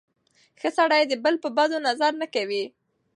ښه 0.59 0.69
سړی 0.77 1.03
د 1.07 1.13
بل 1.23 1.35
په 1.43 1.49
بدو 1.57 1.77
نظر 1.87 2.11
نه 2.21 2.27
کوي. 2.35 2.63